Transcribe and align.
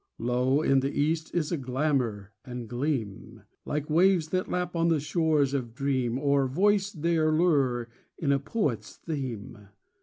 Lo, 0.17 0.63
in 0.63 0.79
the 0.79 0.99
east 0.99 1.29
is 1.35 1.51
a 1.51 1.57
glamor 1.57 2.31
and 2.43 2.67
gleam*. 2.67 3.43
Like 3.65 3.87
waves 3.87 4.29
that 4.29 4.49
lap 4.49 4.75
on 4.75 4.87
the 4.87 4.99
shores 4.99 5.53
of 5.53 5.75
dream. 5.75 6.17
Or 6.17 6.47
voice 6.47 6.91
their 6.91 7.31
lure 7.31 7.87
in 8.17 8.31
a 8.31 8.39
poet's 8.39 8.95
theme 8.97 9.67